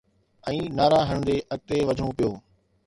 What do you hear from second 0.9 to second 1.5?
هڻندي